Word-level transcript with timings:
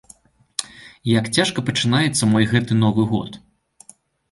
Як 1.19 1.25
цяжка 1.41 1.59
пачынаецца 1.67 2.23
мой 2.33 2.51
гэты 2.55 2.81
новы 2.83 3.07
год. 3.15 3.41